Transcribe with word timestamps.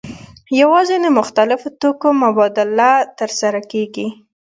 یوازې 0.61 0.95
د 1.01 1.07
مختلفو 1.19 1.67
توکو 1.79 2.09
مبادله 2.23 2.91
ترسره 3.19 3.61
کیږي. 3.71 4.07